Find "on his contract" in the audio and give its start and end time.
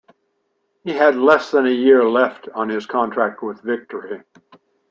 2.55-3.43